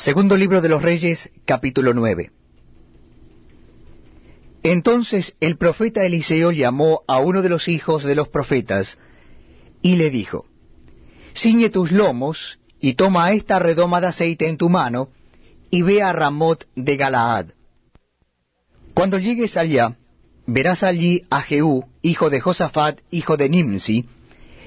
[0.00, 2.30] Segundo libro de los Reyes, capítulo 9.
[4.62, 8.96] Entonces el profeta Eliseo llamó a uno de los hijos de los profetas
[9.82, 10.46] y le dijo,
[11.36, 15.10] Ciñe tus lomos y toma esta redoma de aceite en tu mano
[15.70, 17.48] y ve a Ramot de Galaad.
[18.94, 19.98] Cuando llegues allá,
[20.46, 24.06] verás allí a Jehú, hijo de Josafat, hijo de Nimsi,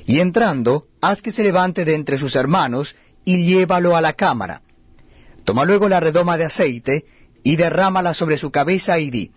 [0.06, 2.96] y entrando, haz que se levante de entre sus hermanos
[3.26, 4.62] y llévalo a la cámara.
[5.44, 7.06] Toma luego la redoma de aceite
[7.44, 9.32] y derrámala sobre su cabeza y di,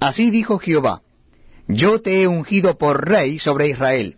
[0.00, 1.02] Así dijo Jehová,
[1.66, 4.16] Yo te he ungido por rey sobre Israel,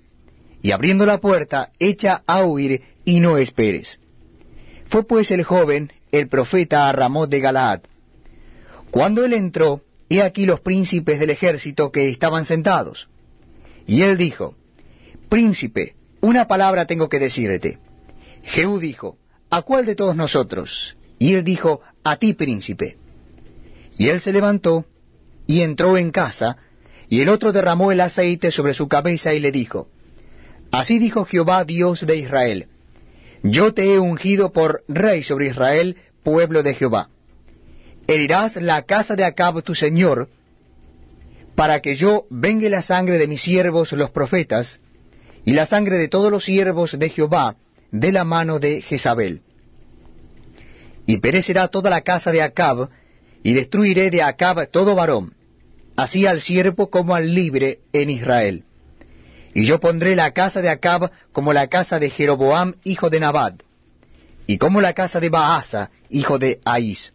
[0.61, 4.01] y abriendo la puerta, echa a huir y no esperes.
[4.87, 7.83] Fue pues el joven, el profeta, a Ramot de Galaad.
[8.91, 13.09] Cuando él entró, he aquí los príncipes del ejército que estaban sentados.
[13.87, 14.57] Y él dijo,
[15.29, 17.79] Príncipe, una palabra tengo que decirte.
[18.43, 19.19] Jehú dijo,
[19.51, 20.96] ¿A cuál de todos nosotros?
[21.19, 22.97] Y él dijo, A ti, príncipe.
[23.99, 24.85] Y él se levantó,
[25.47, 26.59] y entró en casa,
[27.09, 29.89] y el otro derramó el aceite sobre su cabeza y le dijo,
[30.71, 32.67] Así dijo Jehová Dios de Israel,
[33.43, 37.09] Yo te he ungido por rey sobre Israel, pueblo de Jehová.
[38.09, 40.29] Herirás la casa de Acab tu señor,
[41.55, 44.81] para que yo vengue la sangre de mis siervos los profetas,
[45.45, 47.57] y la sangre de todos los siervos de Jehová,
[47.93, 49.43] de la mano de Jezabel.
[51.07, 52.91] Y perecerá toda la casa de Acab,
[53.43, 55.35] y destruiré de Acab todo varón,
[55.97, 58.65] así al siervo como al libre en Israel.
[59.55, 63.55] Y yo pondré la casa de Acab como la casa de Jeroboam, hijo de Nabad,
[64.47, 67.13] y como la casa de Baasa, hijo de Ahís.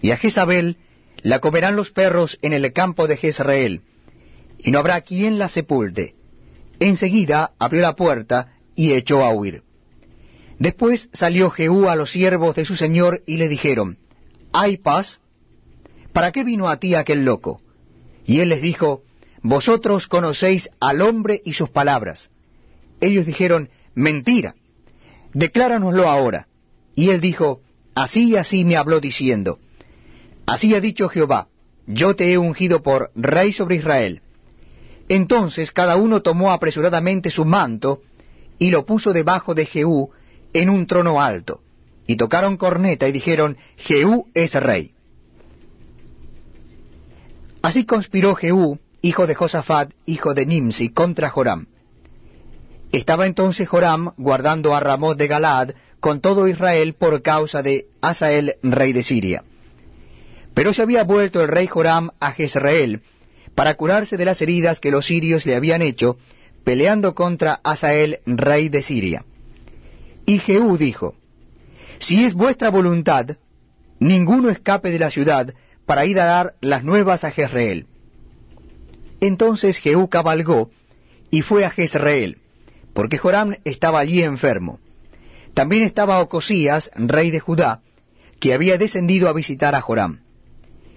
[0.00, 0.76] Y a Jezabel
[1.22, 3.82] la comerán los perros en el campo de Jezreel,
[4.58, 6.14] y no habrá quien la sepulte.
[6.80, 9.62] Enseguida abrió la puerta y echó a huir.
[10.58, 13.98] Después salió Jehú a los siervos de su señor y le dijeron,
[14.52, 15.20] ¿Hay paz?
[16.12, 17.60] ¿Para qué vino a ti aquel loco?
[18.26, 19.02] Y él les dijo,
[19.42, 22.30] Vosotros conocéis al hombre y sus palabras.
[23.00, 24.56] Ellos dijeron, Mentira.
[25.32, 26.48] Decláranoslo ahora.
[26.94, 27.60] Y él dijo,
[27.94, 29.60] Así y así me habló diciendo,
[30.46, 31.48] Así ha dicho Jehová,
[31.86, 34.22] yo te he ungido por rey sobre Israel.
[35.08, 38.02] Entonces cada uno tomó apresuradamente su manto
[38.58, 40.10] y lo puso debajo de Jehú
[40.52, 41.62] en un trono alto,
[42.06, 44.92] y tocaron corneta y dijeron, Jehú es rey.
[47.62, 51.66] Así conspiró Jehú, hijo de Josafat, hijo de Nimsi, contra Joram.
[52.92, 55.70] Estaba entonces Joram guardando a Ramot de Galaad
[56.00, 59.44] con todo Israel por causa de Asael, rey de Siria.
[60.54, 63.02] Pero se había vuelto el rey Joram a Jezreel
[63.54, 66.16] para curarse de las heridas que los sirios le habían hecho,
[66.64, 69.24] peleando contra Asael, rey de Siria.
[70.28, 71.14] Y Jehú dijo,
[72.00, 73.38] Si es vuestra voluntad,
[73.98, 75.54] ninguno escape de la ciudad,
[75.86, 77.86] para ir a dar las nuevas a Jezreel.
[79.22, 80.70] Entonces Jehú cabalgó
[81.30, 82.36] y fue a Jezreel,
[82.92, 84.80] porque Joram estaba allí enfermo.
[85.54, 87.80] También estaba Ocosías, rey de Judá,
[88.38, 90.20] que había descendido a visitar a Joram.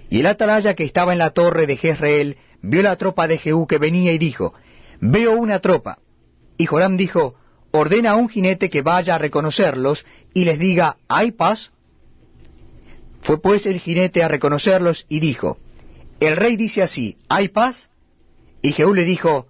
[0.09, 3.65] Y el atalaya que estaba en la torre de Jezreel vio la tropa de Jehú
[3.65, 4.53] que venía y dijo,
[4.99, 5.99] Veo una tropa.
[6.57, 7.35] Y Joram dijo,
[7.71, 11.71] Ordena a un jinete que vaya a reconocerlos y les diga, ¿hay paz?
[13.21, 15.57] Fue pues el jinete a reconocerlos y dijo,
[16.19, 17.89] El rey dice así, ¿hay paz?
[18.61, 19.47] Y Jehú le dijo,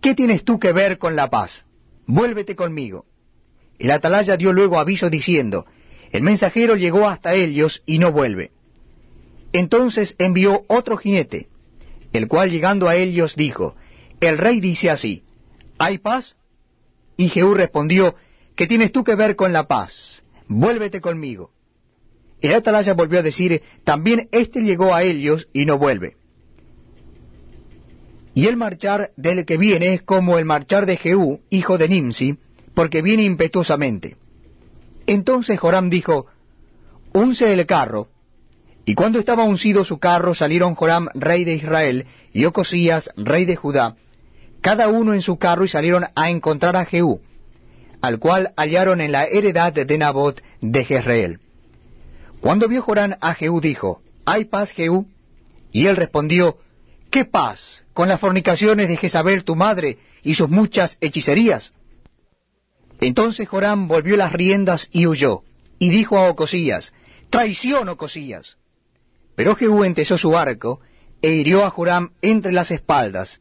[0.00, 1.64] ¿qué tienes tú que ver con la paz?
[2.06, 3.06] Vuélvete conmigo.
[3.78, 5.66] El atalaya dio luego aviso diciendo,
[6.10, 8.50] El mensajero llegó hasta ellos y no vuelve.
[9.52, 11.48] Entonces envió otro jinete,
[12.12, 13.76] el cual llegando a ellos dijo,
[14.20, 15.22] El rey dice así,
[15.78, 16.36] ¿hay paz?
[17.20, 18.14] Y Jehú respondió,
[18.56, 20.22] ¿qué tienes tú que ver con la paz?
[20.48, 21.50] Vuélvete conmigo.
[22.40, 26.16] El atalaya volvió a decir, también éste llegó a ellos y no vuelve.
[28.32, 32.38] Y el marchar del que viene es como el marchar de Jehú, hijo de Nimsi,
[32.72, 34.16] porque viene impetuosamente.
[35.06, 36.24] Entonces Joram dijo,
[37.12, 38.08] Unce el carro.
[38.86, 43.56] Y cuando estaba uncido su carro, salieron Joram, rey de Israel, y Ocosías, rey de
[43.56, 43.96] Judá,
[44.60, 47.20] cada uno en su carro, y salieron a encontrar a Jehú,
[48.00, 51.40] al cual hallaron en la heredad de Nabot de Jezreel.
[52.40, 55.06] Cuando vio Jorán a Jehú, dijo, ¿Hay paz, Jehú?
[55.72, 56.58] Y él respondió,
[57.10, 61.72] ¿Qué paz con las fornicaciones de Jezabel tu madre y sus muchas hechicerías?
[63.00, 65.42] Entonces Joram volvió las riendas y huyó,
[65.78, 66.92] y dijo a Ocosías,
[67.30, 68.56] Traición, Ocosías.
[69.34, 70.80] Pero Jehú entesó su arco,
[71.22, 73.40] e hirió a Joram entre las espaldas,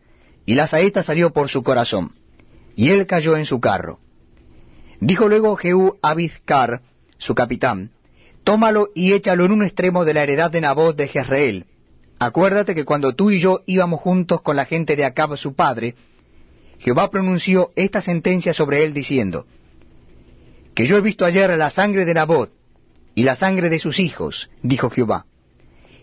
[0.50, 2.14] y la saeta salió por su corazón,
[2.76, 4.00] y él cayó en su carro.
[5.00, 6.16] Dijo luego Jehú a
[7.20, 7.92] su capitán,
[8.44, 11.68] tómalo y échalo en un extremo de la heredad de Nabot de Jezreel.
[12.18, 15.94] Acuérdate que cuando tú y yo íbamos juntos con la gente de Acab su padre,
[16.80, 19.46] Jehová pronunció esta sentencia sobre él diciendo,
[20.74, 22.52] Que yo he visto ayer la sangre de Nabot
[23.14, 25.28] y la sangre de sus hijos, dijo Jehová,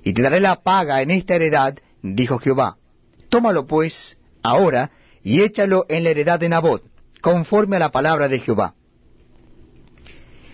[0.04, 2.76] y te daré la paga en esta heredad, dijo Jehová.
[3.28, 4.16] Tómalo pues
[4.46, 4.90] ahora
[5.22, 6.82] y échalo en la heredad de Nabot,
[7.20, 8.74] conforme a la palabra de Jehová.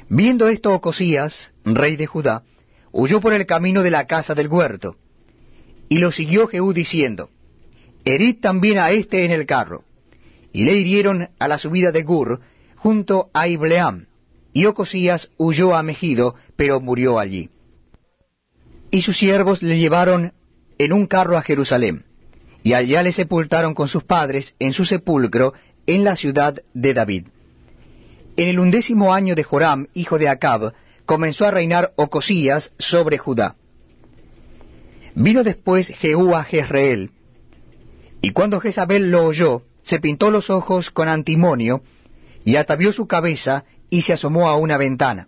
[0.08, 2.42] Viendo esto Ocosías, rey de Judá,
[2.90, 4.96] huyó por el camino de la casa del huerto,
[5.88, 7.30] y lo siguió Jehú diciendo,
[8.04, 9.84] Herid también a éste en el carro.
[10.52, 12.40] Y le hirieron a la subida de Gur,
[12.76, 14.06] junto a Ibleam,
[14.52, 17.48] y Ocosías huyó a Megido, pero murió allí.
[18.90, 20.32] Y sus siervos le llevaron
[20.78, 22.04] en un carro a Jerusalén,
[22.62, 25.54] y allá le sepultaron con sus padres en su sepulcro
[25.86, 27.26] en la ciudad de David.
[28.36, 30.72] En el undécimo año de Joram, hijo de Acab,
[31.04, 33.56] comenzó a reinar Ocosías sobre Judá.
[35.14, 37.10] Vino después Jehú a Jezreel,
[38.22, 41.82] y cuando Jezabel lo oyó, se pintó los ojos con antimonio,
[42.44, 45.26] y atavió su cabeza, y se asomó a una ventana.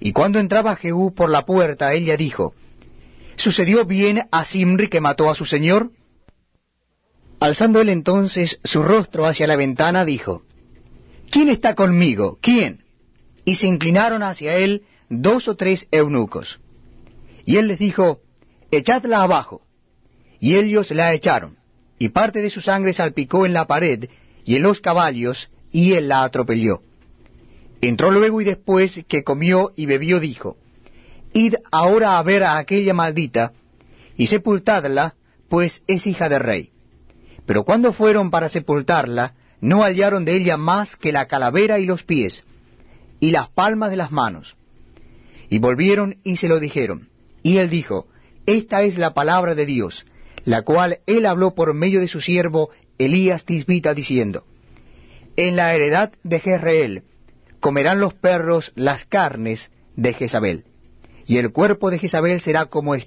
[0.00, 2.54] Y cuando entraba Jehú por la puerta, ella dijo,
[3.36, 5.90] ¿Sucedió bien a Simri que mató a su señor?
[7.42, 10.44] Alzando él entonces su rostro hacia la ventana, dijo,
[11.28, 12.38] ¿Quién está conmigo?
[12.40, 12.84] ¿Quién?
[13.44, 16.60] Y se inclinaron hacia él dos o tres eunucos.
[17.44, 18.20] Y él les dijo,
[18.70, 19.62] Echadla abajo.
[20.38, 21.56] Y ellos la echaron,
[21.98, 24.08] y parte de su sangre salpicó en la pared
[24.44, 26.82] y en los caballos, y él la atropelló.
[27.80, 30.58] Entró luego y después que comió y bebió dijo,
[31.32, 33.52] Id ahora a ver a aquella maldita,
[34.16, 35.16] y sepultadla,
[35.48, 36.72] pues es hija de rey.
[37.46, 42.02] Pero cuando fueron para sepultarla, no hallaron de ella más que la calavera y los
[42.02, 42.44] pies,
[43.20, 44.56] y las palmas de las manos.
[45.48, 47.08] Y volvieron y se lo dijeron.
[47.42, 48.06] Y él dijo,
[48.46, 50.06] Esta es la palabra de Dios,
[50.44, 54.44] la cual él habló por medio de su siervo Elías Tisbita, diciendo,
[55.36, 57.02] En la heredad de Jezreel
[57.60, 60.64] comerán los perros las carnes de Jezabel,
[61.26, 62.94] y el cuerpo de Jezabel será como